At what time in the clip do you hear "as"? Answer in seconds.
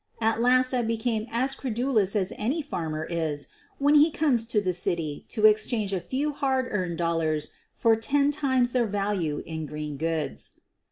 1.31-1.53, 2.15-2.33